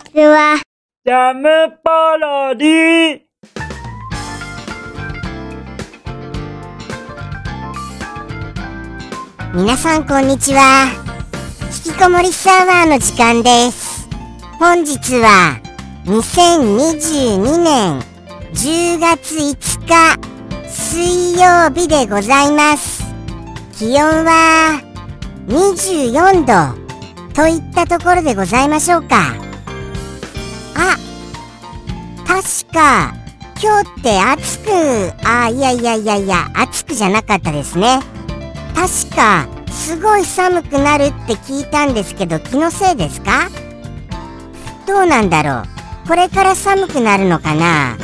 [0.00, 0.60] ちは。
[1.04, 1.48] ジャム
[1.82, 3.20] パロディ
[9.54, 10.88] 皆さんこんにちは。
[11.86, 14.08] 引きこもりサーバーの時間です。
[14.58, 15.60] 本日は
[16.04, 18.00] 2022年
[18.52, 20.18] 10月5日
[20.68, 23.02] 水曜日でございます。
[23.76, 24.80] 気温は
[25.46, 29.39] 24度といったところでございましょうか。
[30.74, 30.96] あ、
[32.26, 33.14] 確か
[33.62, 38.00] 今日って暑く、あ、いやいやいやいや、暑くじゃなかったですね。
[38.74, 43.48] 確かすごい寒くなるって聞いたんですけど気のせいですか？
[44.86, 45.62] どうなんだろ
[46.04, 46.08] う？
[46.08, 47.96] これから寒くなるのかな？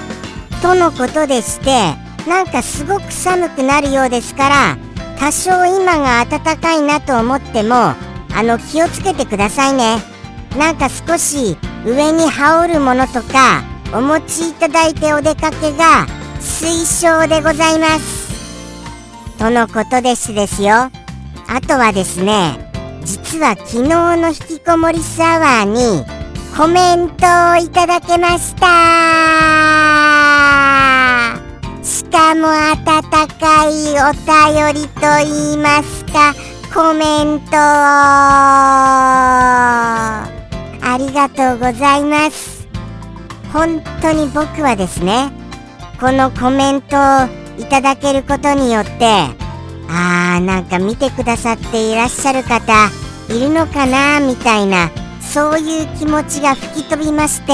[0.63, 1.95] とのことでして
[2.29, 4.79] なんかすごく寒くなるようですから
[5.19, 7.97] 多少今が暖かいなと思ってもあ
[8.43, 9.99] の気をつけてくださいね。
[10.59, 11.57] なんか少し
[11.87, 13.63] 上に羽織るものとか
[13.95, 16.09] お持ちいただいてお出かけが
[16.41, 18.27] 推奨でございます。
[19.39, 20.75] とのことですですよ。
[20.75, 20.91] あ
[21.61, 22.73] とはですね
[23.05, 26.05] 実は昨日の引きこもりスアワーに
[26.57, 28.67] コメントをいただけました。
[31.85, 36.35] しかも温かいお便りと言いますか
[36.75, 39.86] コメントあり
[41.17, 42.69] がとうございます。
[43.51, 45.31] 本当に僕はですね
[45.99, 47.01] このコメントを
[47.59, 49.07] いただけることによって
[49.89, 52.91] あーなんか見てくださっていらっしゃる方
[53.31, 54.91] いるのかなみたいな
[55.23, 57.53] そういう気持ちが吹き飛びまして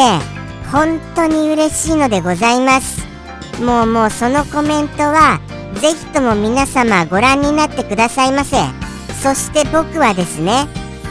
[0.73, 3.07] 本当に嬉しいのでございます。
[3.63, 5.41] もうもうそのコメントは
[5.75, 8.57] ぜひとも皆様ご覧になってくださいませ。
[9.23, 10.67] そして僕はですね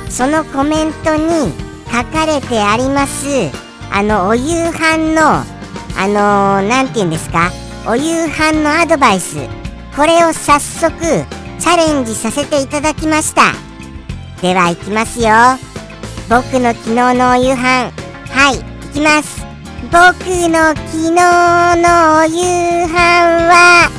[0.09, 1.70] そのコメントに
[2.11, 3.51] かれてあります。
[3.91, 5.43] あのお夕飯の
[5.97, 7.51] あの何、て言うんですか？
[7.85, 9.37] お夕飯のアドバイス。
[9.95, 10.95] これを早速
[11.59, 13.53] チャレンジさせていただきました。
[14.41, 15.29] では行きますよ。
[16.29, 17.91] 僕の昨日のお夕飯。
[18.31, 19.45] はい行きます。
[19.83, 19.91] 僕
[20.49, 22.93] の昨日のお夕飯
[23.49, 23.89] は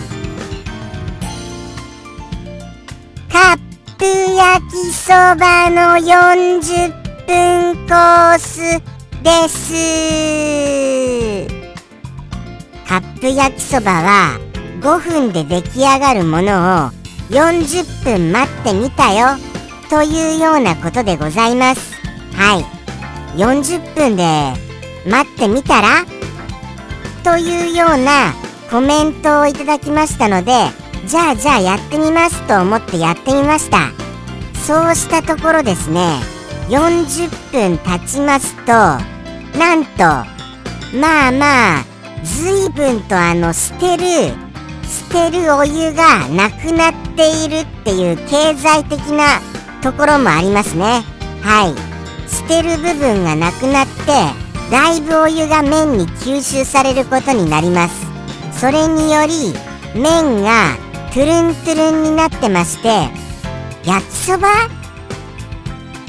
[3.30, 3.58] カッ
[3.98, 7.01] プ焼きそばの40
[7.32, 8.60] 分コース
[9.22, 9.72] です。
[12.86, 14.38] カップ焼きそばは
[14.82, 16.90] 5分で出来上がるものを
[17.30, 19.38] 40分待ってみたよ。
[19.88, 21.94] というようなことでございます。
[22.34, 22.66] はい。
[23.38, 24.52] 40分で
[25.08, 26.04] 待ってみたら？
[27.24, 28.34] というような
[28.70, 30.52] コメントをいただきましたので
[31.06, 33.88] じゃあじゃあやってみますと思ってやってみました。
[34.66, 36.18] そうしたところですね。
[36.72, 40.04] 40分経ちますとなんと
[40.98, 41.84] まあまあ
[42.24, 44.32] 随分とあの捨てる
[44.88, 49.40] 捨てるお湯がなくなっているっていう経済的な
[49.82, 51.02] ところもありますね。
[51.42, 51.74] はい。
[52.30, 54.06] 捨てる部分がなくなって
[54.70, 58.06] だいぶお湯が麺に吸収されることになります。
[58.58, 59.52] それにより
[59.94, 60.78] 麺が
[61.12, 63.10] トゥルントゥルンになってまして
[63.84, 64.48] 焼きそば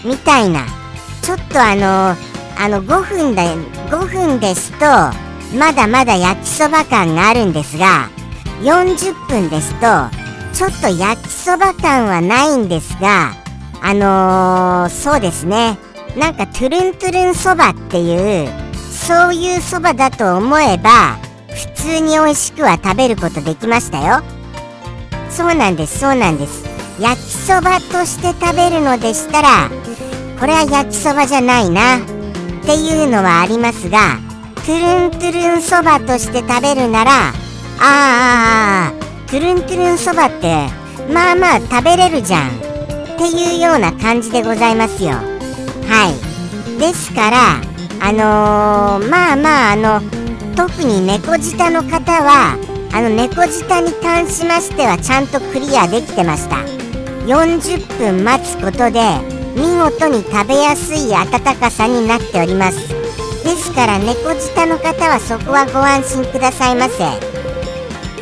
[0.04, 0.66] みたいな。
[1.24, 2.18] ちょっとあの
[2.58, 3.42] あの5分で
[3.90, 4.86] 5分ですと
[5.58, 8.10] まだまだ焼きそば感があるんですが
[8.62, 9.88] 40分ですと
[10.54, 13.32] ちょっと焼きそば感はないんですが
[13.82, 15.78] あのー、そうですね。
[16.18, 21.18] なんかトゥルントゥルンそばっていうそういうそばだと思えば
[21.50, 24.22] 普通に美味しくは食べることできましたよ。
[25.30, 26.63] そうなんですそうなんです。
[27.00, 29.70] 焼きそばとして食べるのでしたら
[30.40, 32.02] これは焼きそばじゃないなっ
[32.66, 34.20] ていうのはありますが
[34.56, 37.34] トゥルントゥルンそばとして食べるならあー
[37.82, 38.94] ああ
[39.28, 40.68] トゥルントゥルンそばって
[41.12, 45.12] まあまあ食べれるじゃんっていうような感じでございますよ。
[45.12, 46.80] はい。
[46.80, 47.62] ですから
[48.00, 50.02] あのー、まあまああの
[50.56, 52.58] 特に猫舌の方は
[52.94, 56.83] あの猫舌に関しましてはちゃんとクリアできてました。
[57.26, 59.02] 40分待つことで
[59.56, 62.90] 見事に食べやすい温かさになっております。
[63.44, 66.98] ですから猫舌の方はそこはご安心くださいませ。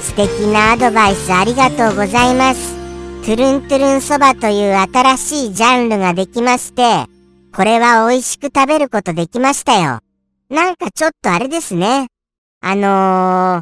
[0.01, 2.75] 素敵なアドバイスありがとうございます。
[3.24, 7.06] トゥルントゥルンそばという新しいジャンルができまして
[7.56, 10.00] これは美味しく食べることできましたよ。
[10.50, 12.07] なんかちょっとあれですね。
[12.62, 13.62] あの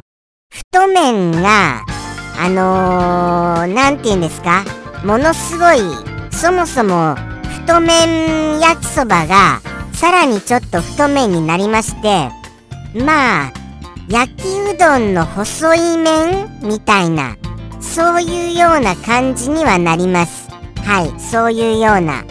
[0.50, 1.84] 太麺が
[2.38, 4.64] あのー、なんて言うんですか？
[5.04, 5.78] ものすごい
[6.32, 7.14] そもそも
[7.62, 9.60] 太麺焼きそばが
[9.92, 12.28] さらにちょっと太麺になりまして
[12.94, 13.52] まあ
[14.08, 17.36] 焼きうどんの細い麺みたいな
[17.80, 20.48] そういうような感じにはなります。
[20.84, 22.24] はいそういうような。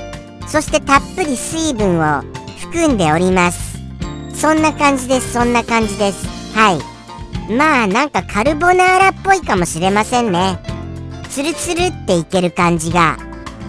[0.48, 2.22] そしてたっぷり水分を
[2.60, 3.78] 含んでおります。
[4.34, 6.28] そんな感じですそんな感じです。
[6.56, 7.52] はい。
[7.52, 10.60] まあなんかカルボナーラっぽいかもしれませんね。
[11.30, 13.18] ツルツルっていける感じが。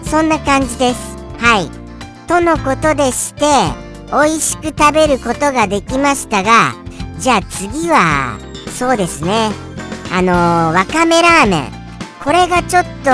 [0.03, 1.17] そんな感じです。
[1.37, 1.81] はい。
[2.27, 3.45] とのことでして
[4.07, 6.73] 美味しく食べることができましたが
[7.19, 9.51] じゃあ次はそうですね。
[10.13, 11.71] あのー、わかめラーメン。
[12.23, 13.09] これがちょっと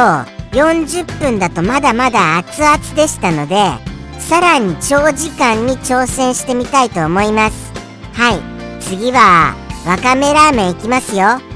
[0.57, 3.55] 40分だとまだまだ熱々でしたので
[4.19, 7.71] さらに長時間に挑戦してみたいと思います。
[8.13, 8.81] はい。
[8.81, 9.55] 次は
[9.85, 11.46] わかめラーメンいきますよ。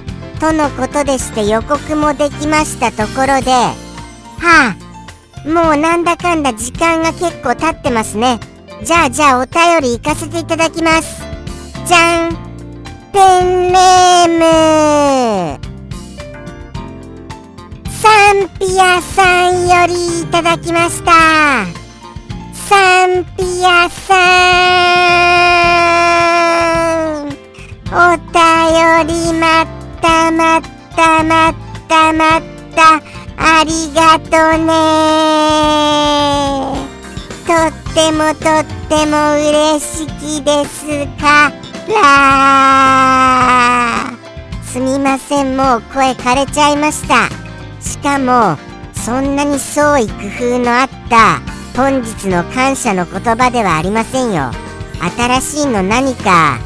[0.42, 8.40] とのことでして予告もできましたところではあもうなんだかんだ時間が結構経ってますね。
[8.84, 11.22] じゃあじゃあお便り行かせていただきます。
[11.86, 12.32] じゃん。
[13.12, 14.30] ペンネー
[15.58, 15.60] ム。
[17.92, 21.12] サンピアさんよりいただきました。
[22.54, 24.16] サンピアさ
[27.26, 27.30] ん。
[27.94, 30.62] お便りまったまっ
[30.96, 31.56] たまっ
[31.88, 32.42] たまっ
[32.76, 33.02] た。
[33.38, 34.72] ありがとね。
[37.46, 41.52] とってもとっても嬉しきですか
[41.88, 42.02] ら。
[44.64, 47.30] すみませんもう声枯れちゃいました。
[47.82, 48.58] しかも
[48.94, 50.14] そんなに創意工
[50.56, 51.42] 夫のあった
[51.76, 54.52] 本日の感謝の言葉ではありませんよ。
[55.18, 56.60] 新しいの何か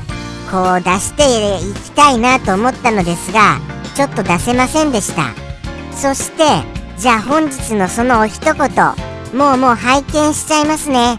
[0.55, 3.59] こう出していきたいなと思ったのですが
[3.93, 5.33] ちょっと出せませんでした。
[5.91, 6.43] そして
[6.97, 8.55] じゃあ本日のそのお一言
[9.37, 11.17] もうもう拝見しちゃいますね。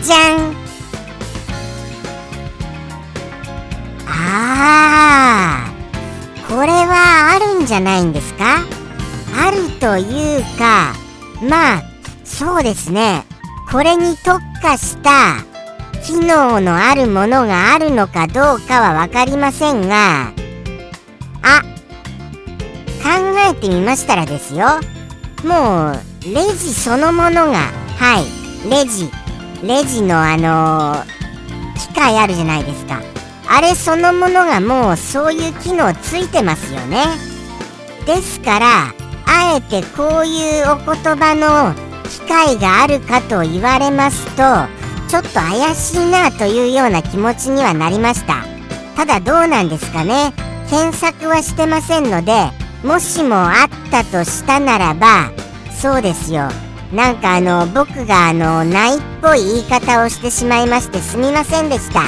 [0.00, 0.54] じゃん。
[4.06, 8.58] あーこれはあるんじゃないんですか？
[9.44, 10.92] あるというか
[11.42, 11.82] まあ
[12.22, 13.24] そうですね。
[13.72, 15.44] これに特化した
[16.04, 20.32] 機能のあるものがあるのかどうかは分かりませんが
[21.42, 21.62] あ
[23.02, 23.08] 考
[23.50, 24.66] えてみましたらですよ。
[25.44, 29.10] もうレジそのものがはいレジ。
[29.62, 33.00] レジのあのー、機械あるじゃないですか。
[33.48, 37.04] あれそのものがもうそういう機能ついてますよね。
[38.06, 38.94] ですから
[39.26, 41.74] あえてこういうお言葉の
[42.08, 44.81] 機会があるかと言われますと
[45.12, 48.46] ちょっと怪しいなというような気持ちにはなりました。
[48.96, 50.32] ただどうなんですかね。
[50.70, 52.32] 検索はしてませんので
[52.82, 55.30] もしもあったとしたならば
[55.70, 56.48] そうですよ。
[56.94, 62.04] なんかあの僕があのないっぽい言い方をしてしまいましてすみませんでした。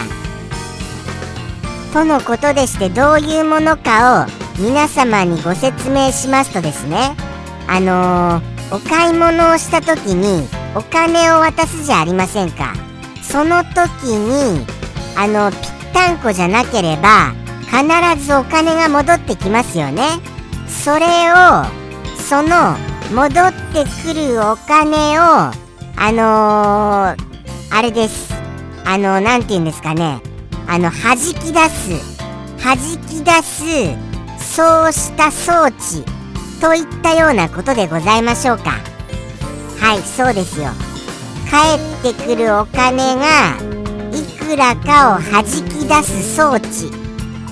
[1.92, 4.26] とのことでしてどういうものかを
[4.58, 7.14] 皆様にご説明しますとですね。
[7.68, 12.83] あのー、お買い物をした時にお金を渡すじゃありませんか。
[13.34, 14.64] その時に
[15.16, 15.60] あのぴっ
[15.92, 17.34] たんこじゃなければ
[17.64, 20.04] 必ずお金が戻ってきますよね。
[20.68, 21.64] それを
[22.16, 22.76] その
[23.12, 25.50] 戻ってくるお金を
[25.96, 28.32] あのー、あれです。
[28.84, 30.20] あの何、て言うんですかね。
[30.68, 32.16] あの弾き出す。
[32.62, 32.76] 弾
[33.08, 36.04] き出すそうした装置
[36.60, 38.78] といったようなことでございましょうか。
[39.80, 40.93] はいそうですよ。
[41.50, 43.56] 帰ってくるお金が
[44.12, 46.90] いくらかを弾き出す装置。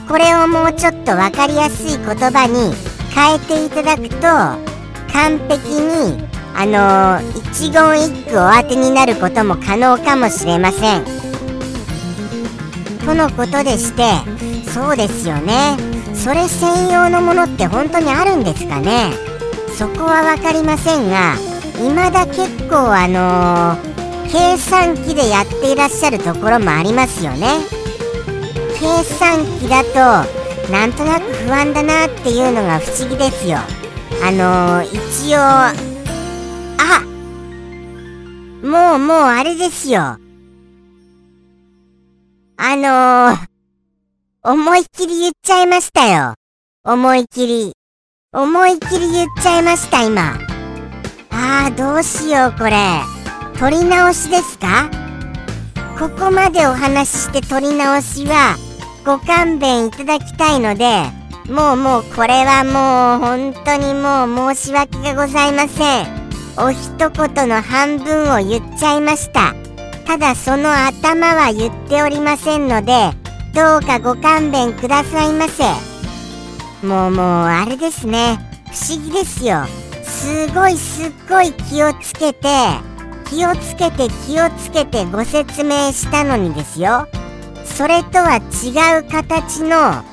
[0.08, 2.74] これをもうちょっと分かりやすい言葉に
[3.14, 4.20] 変えていただくと
[5.12, 11.04] 完璧にあのー、一言一句お当てになることも可能かもしれません。
[13.06, 14.02] とのことでして
[14.70, 15.76] そうですよね。
[16.14, 19.12] それ専用のものって本当にあるんですかね？
[19.78, 21.36] そこは分かりませんが
[21.74, 27.58] 未だ結構あのー、計算機でやっていらっしゃるところもありますよね。
[28.78, 29.92] 計算機だと
[30.70, 33.58] なんとなく不安だなっていうのが不思議ですよ。
[34.22, 35.72] あのー、一応あ
[38.62, 40.18] もうもうあれですよ。
[42.56, 43.48] あのー、
[44.44, 46.34] 思いっきり言っちゃいましたよ。
[46.84, 47.72] 思いっきり。
[48.32, 50.51] 思いっきり言っちゃいました今。
[51.44, 52.72] あーどうしようこれ。
[53.58, 54.88] 撮り直しですか？
[55.98, 58.56] ここまでお話しして撮り直しは
[59.04, 61.02] ご勘弁いただきたいので
[61.52, 66.06] もうもうこれはもう本当にもう申し訳がございません。
[66.58, 69.52] お一言の半分を言っちゃいました。
[70.06, 73.10] ただその頭は言っておりませんので
[73.52, 75.64] どうかご勘弁くださいませ。
[76.86, 78.38] もうもうあれですね。
[78.70, 79.64] 不思議ですよ。
[80.22, 82.46] すごいすっごい気をつけて
[83.28, 87.08] 気をつけて気をつけてご説明したのにですよ。
[87.64, 90.04] それとは違う形のあ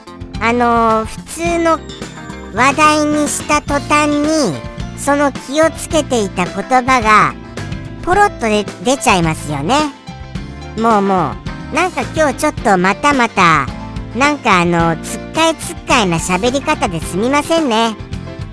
[0.51, 1.79] のー、普通の
[2.55, 4.57] 話題にした途端に
[4.97, 7.35] その気をつけていた言葉が
[8.03, 9.75] ポロッとで出ちゃいますよね。
[10.79, 11.33] もうも
[11.71, 13.67] うなんか今日ちょっとまたまた
[14.15, 17.95] なんかあのつっかえつっかえな喋り方ですみませんね。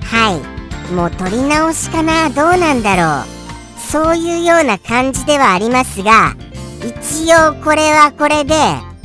[0.02, 0.55] はい。
[0.95, 3.37] もう取り直しかなどうなんだろう。
[3.78, 6.35] そういうような感じではありますが
[6.81, 8.55] 一応これはこれで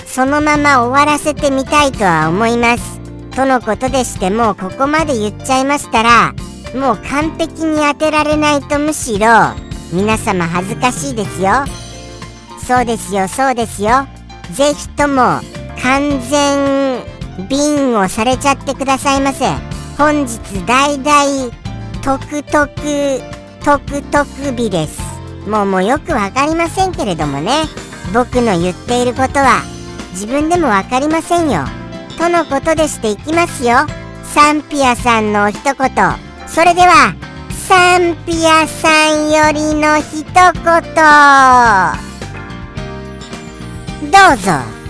[0.05, 2.99] そのまま終わらせてみたいとは思います。
[3.35, 6.33] とのことでしてもうここまで言っちゃいましたら
[6.75, 9.27] もう完璧に当てられないとむしろ
[9.93, 11.51] 皆様恥ずかしいですよ。
[12.67, 14.07] そうですよそうですよ。
[14.53, 15.39] ぜひとも
[15.81, 17.03] 完全
[17.47, 19.45] ビンをされちゃってくださいませ。
[19.97, 21.01] 本日大
[22.03, 22.65] 大特特
[23.63, 24.99] 特特日です。
[25.47, 27.65] もうもうよくわかりませんけれどもね。
[28.13, 29.61] 僕の言っていることは
[30.11, 31.63] 自分でもわかりませんよ。
[32.17, 33.85] とのことでしていきますよ。
[34.23, 35.75] サンピアさんの一言。
[36.47, 37.13] それでは
[37.51, 40.41] サンピアさんよりの一言。
[44.11, 44.80] どうぞ。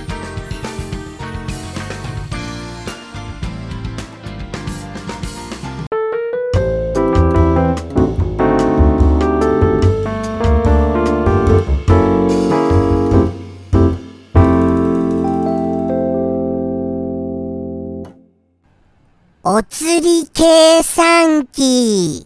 [20.34, 22.26] 計算機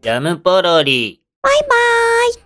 [0.00, 1.20] ジャムポロリ。
[1.42, 1.68] バイバー
[2.30, 2.34] イ。